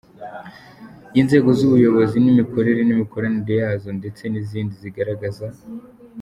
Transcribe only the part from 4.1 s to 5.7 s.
n’izindi zigaragaza